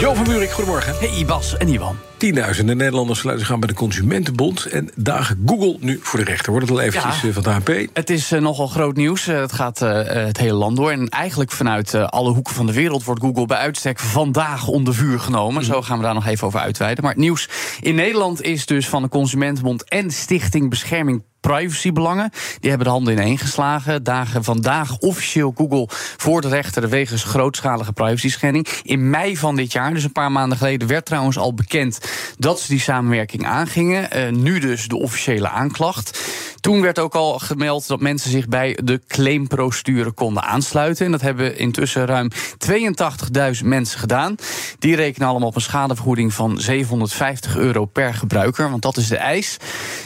[0.00, 0.94] Jo van Buurik, goedemorgen.
[0.98, 1.96] Hey Bas en Iwan.
[2.16, 4.64] Tienduizenden Nederlanders sluiten zich aan bij de Consumentenbond...
[4.66, 6.52] en dagen Google nu voor de rechter.
[6.52, 7.28] Wordt het al eventjes Ja.
[7.28, 7.86] eh, van de ANP?
[7.92, 9.26] Het is eh, nogal groot nieuws.
[9.26, 10.90] Eh, het gaat het hele land door.
[10.90, 15.20] En eigenlijk vanuit alle hoeken van de wereld wordt Google bij uitstek vandaag onder vuur
[15.20, 15.64] genomen.
[15.64, 17.04] Zo gaan we daar nog even over uitweiden.
[17.04, 17.48] Maar het nieuws
[17.80, 22.30] in Nederland is dus van de Consumentenbond en Stichting Bescherming privacybelangen.
[22.60, 24.02] Die hebben de handen ineen geslagen.
[24.02, 28.68] Dagen vandaag officieel Google voor de rechter wegens grootschalige privacy schending.
[28.82, 31.98] In mei van dit jaar, dus een paar maanden geleden, werd trouwens al bekend
[32.38, 34.10] dat ze die samenwerking aangingen.
[34.10, 36.20] Eh, nu dus de officiële aanklacht.
[36.60, 41.06] Toen werd ook al gemeld dat mensen zich bij de claimprocedure konden aansluiten.
[41.06, 44.34] En dat hebben intussen ruim 82.000 mensen gedaan.
[44.78, 48.70] Die rekenen allemaal op een schadevergoeding van 750 euro per gebruiker.
[48.70, 49.56] Want dat is de eis.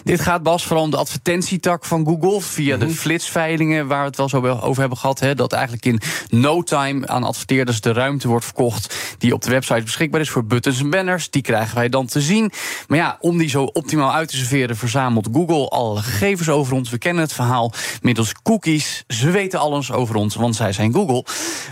[0.05, 0.97] Dit gaat Bas vooral om de
[1.29, 2.41] advertentietak van Google.
[2.41, 5.21] Via de flitsveilingen waar we het wel zo over hebben gehad.
[5.21, 9.15] Hè, dat eigenlijk in no time aan adverteerders de ruimte wordt verkocht.
[9.19, 11.31] Die op de website beschikbaar is voor buttons en banners.
[11.31, 12.51] Die krijgen wij dan te zien.
[12.87, 16.91] Maar ja, om die zo optimaal uit te serveren verzamelt Google alle gegevens over ons.
[16.91, 19.05] We kennen het verhaal middels cookies.
[19.07, 21.25] Ze weten alles over ons, want zij zijn Google.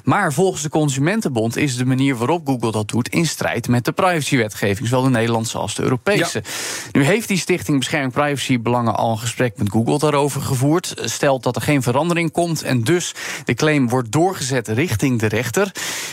[0.05, 3.93] Maar volgens de Consumentenbond is de manier waarop Google dat doet in strijd met de
[3.93, 6.43] privacywetgeving, zowel de Nederlandse als de Europese.
[6.93, 10.95] Nu heeft die Stichting Bescherming Privacybelangen al een gesprek met Google daarover gevoerd.
[11.05, 15.73] Stelt dat er geen verandering komt en dus de claim wordt doorgezet richting de rechter.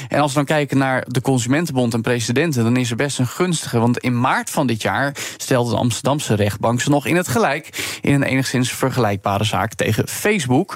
[0.10, 3.28] En als we dan kijken naar de Consumentenbond en precedenten, dan is er best een
[3.28, 3.80] gunstige.
[3.80, 7.98] Want in maart van dit jaar stelde de Amsterdamse rechtbank ze nog in het gelijk
[8.02, 10.76] in een enigszins vergelijkbare zaak tegen Facebook.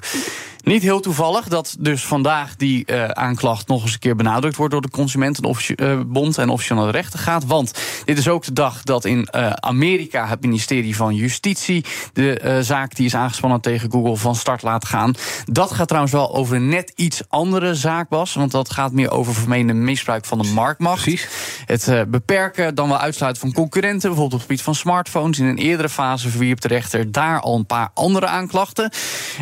[0.68, 4.72] Niet heel toevallig dat dus vandaag die eh, aanklacht nog eens een keer benadrukt wordt
[4.72, 7.46] door de Consumentenbond en officieel naar de rechter gaat.
[7.46, 7.74] Want
[8.06, 12.60] dit is ook de dag dat in eh, Amerika het ministerie van Justitie de eh,
[12.60, 15.14] zaak die is aangespannen tegen Google van start laat gaan.
[15.46, 18.34] Dat gaat trouwens wel over een net iets andere zaak, Bas.
[18.34, 21.02] Want dat gaat meer over vermeende misbruik van de marktmacht.
[21.02, 21.28] Precies.
[21.68, 25.40] Het eh, beperken, dan wel uitsluiten van concurrenten, bijvoorbeeld op het gebied van smartphones.
[25.40, 28.92] In een eerdere fase verwierp de rechter daar al een paar andere aanklachten.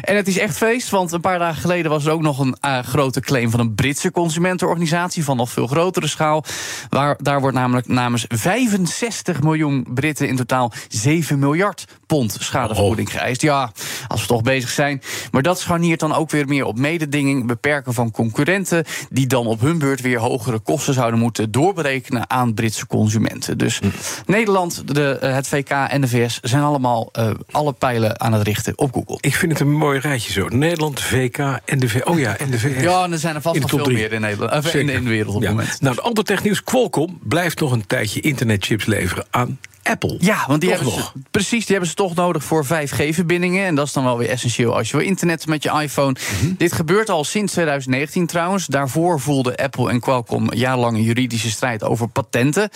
[0.02, 2.58] En het is echt feest, want een paar dagen geleden was er ook nog een
[2.62, 6.44] eh, grote claim van een Britse consumentenorganisatie van nog veel grotere schaal.
[6.90, 13.42] Waar, daar wordt namelijk namens 65 miljoen Britten in totaal 7 miljard pond schadevergoeding geëist.
[13.42, 13.72] Ja,
[14.08, 15.02] als we toch bezig zijn.
[15.32, 19.60] Maar dat scharniert dan ook weer meer op mededinging, beperken van concurrenten, die dan op
[19.60, 23.58] hun beurt weer hogere kosten zouden moeten doorberekenen aan Britse consumenten.
[23.58, 23.80] Dus
[24.26, 28.48] Nederland, de, eh, het VK en de VS zijn allemaal eh, alle pijlen aan het
[28.48, 29.18] richten op Google.
[29.20, 30.48] Ik vind het een mooi rijtje zo.
[30.48, 32.02] Nederland, VK en de V.
[32.04, 32.84] Oh ja, en de VS.
[32.84, 35.36] Ja, en er zijn er vast nog veel meer in, Nederland, of in, de wereld
[35.36, 35.48] op Ja.
[35.48, 35.82] het moment.
[35.82, 36.64] Nou, de andere technieuws.
[36.64, 39.60] Qualcomm blijft nog een tijdje internetchips leveren aan
[39.92, 40.16] Apple.
[40.20, 41.12] Ja, want die Toch hebben nog.
[41.14, 43.66] ze, precies, die hebben ze toch nodig voor 5G-verbindingen.
[43.66, 46.16] En dat is dan wel weer essentieel als je wil internet met je iPhone.
[46.42, 46.54] Mhm.
[46.58, 48.66] Dit gebeurt al sinds 2019 trouwens.
[48.66, 52.70] Daarvoor voelden Apple en Qualcomm jarenlang een juridische strijd over patenten.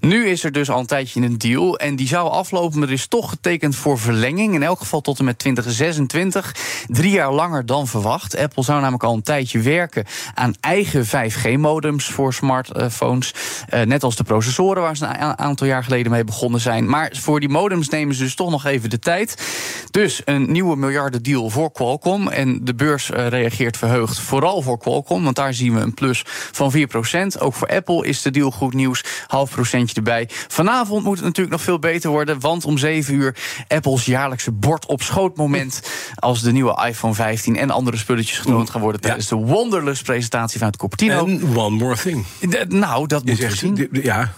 [0.00, 1.78] Nu is er dus al een tijdje een deal.
[1.78, 4.54] En die zou aflopen, maar er is toch getekend voor verlenging.
[4.54, 6.54] In elk geval tot en met 2026.
[6.86, 8.36] Drie jaar langer dan verwacht.
[8.36, 13.34] Apple zou namelijk al een tijdje werken aan eigen 5G-modems voor smartphones.
[13.68, 16.88] Eh, net als de processoren waar ze een aantal jaar geleden mee begonnen zijn.
[16.88, 19.46] Maar voor die modems nemen ze dus toch nog even de tijd.
[19.90, 22.28] Dus een nieuwe miljardendeal voor Qualcomm.
[22.28, 25.24] En de beurs eh, reageert verheugd, vooral voor Qualcomm.
[25.24, 26.22] Want daar zien we een plus
[26.52, 27.38] van 4%.
[27.38, 29.04] Ook voor Apple is de deal goed nieuws.
[29.26, 30.28] Half procentje erbij.
[30.48, 32.40] Vanavond moet het natuurlijk nog veel beter worden.
[32.40, 33.36] Want om 7 uur
[33.68, 35.82] Apples jaarlijkse bord op schoot moment.
[36.14, 39.00] Als de nieuwe iPhone 15 en andere spulletjes getoond gaan worden.
[39.00, 41.26] tijdens de Wonderlust presentatie van het Cupertino.
[41.26, 42.24] En one more thing.
[42.68, 43.88] Nou, dat Je we zegt, zien.
[43.92, 44.32] ja,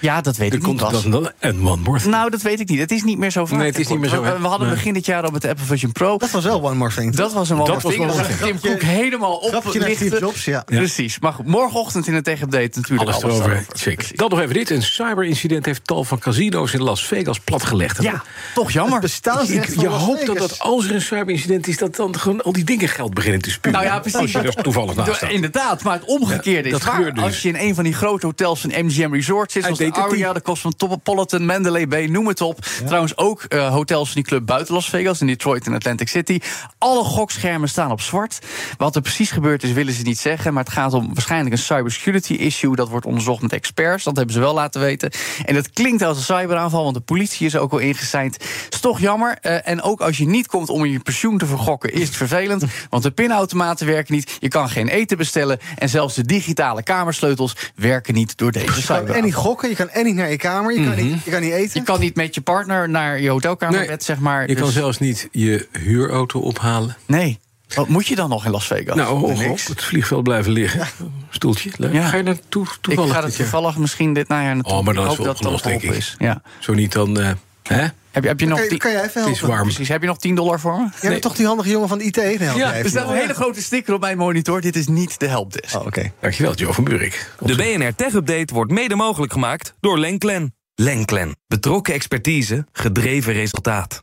[0.00, 0.78] Ja, dat weet er ik niet.
[0.78, 1.30] dat en dan.
[1.38, 2.10] En one more thing.
[2.10, 2.78] Nou, dat weet ik niet.
[2.78, 3.58] Het is niet meer zo vaak.
[3.58, 4.76] Nee, het is niet meer zo, We, hadden Nee.
[4.76, 6.18] begin dit jaar al met de Apple Vision Pro.
[6.18, 7.14] Dat was wel One More Thing.
[7.14, 8.06] Dat was een Dat wonder was ding.
[8.06, 10.18] wel Dat Tim Cook helemaal oplichten.
[10.18, 10.60] Jobs, ja.
[10.66, 11.18] Precies.
[11.18, 13.48] Maar goed, morgenochtend in het Tech Update natuurlijk Alles alles, erover.
[13.54, 13.76] daarover.
[13.78, 14.16] Check.
[14.16, 14.70] Dan nog even dit.
[14.70, 18.02] Een cyberincident heeft tal van casino's in Las Vegas platgelegd.
[18.02, 18.22] Ja,
[18.54, 19.00] toch jammer.
[19.00, 19.46] Het van
[19.82, 20.48] je Las hoopt dat, Vegas.
[20.48, 21.78] dat als er een cyberincident is...
[21.78, 23.78] dat dan gewoon al die dingen geld beginnen te spuwen.
[23.80, 24.20] Nou ja, precies.
[24.20, 25.30] Als je er toevallig naast staat.
[25.30, 27.14] Inderdaad, maar het omgekeerde Ja, is dat waar.
[27.14, 27.22] dus.
[27.22, 29.63] Als je in een van die grote hotels van MGM Resort zit...
[29.64, 32.58] Zoals de deed het Aria, de Cosmopolitan, Mandalay Bay, noem het op.
[32.84, 36.40] Trouwens ook eh, hotels van die club buiten Las Vegas, in Detroit en Atlantic City.
[36.78, 38.38] Alle gokschermen staan op zwart.
[38.76, 40.54] Wat er precies gebeurd is, willen ze niet zeggen.
[40.54, 42.76] Maar het gaat om waarschijnlijk een cybersecurity issue.
[42.76, 45.10] Dat wordt onderzocht met experts, dat hebben ze wel laten weten.
[45.44, 48.36] En dat klinkt als een cyberaanval, want de politie is ook al ingeseind.
[48.70, 49.38] Is toch jammer.
[49.40, 52.64] Eh, en ook als je niet komt om je pensioen te vergokken, is het vervelend.
[52.90, 54.36] Want de pinautomaten werken niet.
[54.40, 55.58] Je kan geen eten bestellen.
[55.78, 59.22] En zelfs de digitale kamersleutels werken niet door deze kan en cyberaanval.
[59.62, 61.80] Niet je kan en niet naar je kamer, je, kan, niet, je kan niet eten.
[61.80, 64.48] Je kan niet met je partner naar je hotelkamerbed, Nee, zeg maar.
[64.48, 66.96] Je kan Dus- zelfs niet je huurauto ophalen.
[67.06, 67.38] Nee.
[67.74, 68.96] Wat moet je dan nog in Las Vegas?
[68.96, 69.66] Nou, op niks.
[69.66, 70.86] het vliegveld blijven liggen.
[71.30, 71.92] Stoeltje, leuk.
[71.92, 72.06] Ja.
[72.08, 73.12] Ga je naartoe ik toevallig?
[73.12, 74.72] ga er toevallig misschien dit najaar naartoe.
[74.72, 75.90] Oh, maar dan Ik is dat het opgelost, denk ik.
[75.90, 76.14] is.
[76.18, 76.42] Ja.
[76.58, 77.30] Zo niet dan, eh,
[77.62, 77.86] hè?
[78.14, 79.56] Heb, je, heb je nog Kan, je- tien- kan jij even Het is helpen?
[79.56, 79.68] warm.
[79.68, 80.88] Precies, heb je nog 10 dollar voor me?
[81.00, 82.14] Jij bent toch die handige jongen van de IT?
[82.14, 84.60] Dan help jij Ja, er staat een hele grote sticker op mijn monitor.
[84.60, 85.74] Dit is niet de helpdesk.
[85.74, 86.12] Oh, oké.
[86.20, 87.30] Dankjewel, Joe van Buurik.
[87.40, 90.54] De BNR Tech Update wordt mede mogelijk gemaakt door Lenklen.
[90.74, 91.36] Lenklen.
[91.46, 94.02] Betrokken expertise, gedreven resultaat.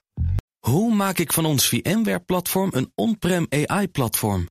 [0.60, 4.48] Hoe maak ik van ons VMware-platform een on-prem AI-platform?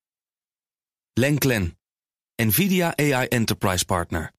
[1.13, 1.79] Lenklen.
[2.43, 4.33] NVIDIA AI Enterprise Partner.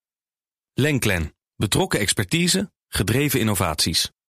[0.74, 1.34] Lenklen.
[1.56, 4.12] Betrokken expertise, gedreven innovaties.